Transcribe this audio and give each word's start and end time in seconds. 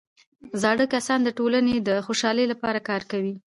زاړه 0.61 0.85
کسان 0.93 1.19
د 1.23 1.29
ټولنې 1.37 1.75
د 1.87 1.89
خوشحالۍ 2.05 2.45
لپاره 2.49 2.79
کار 2.89 3.01
کوي 3.11 3.33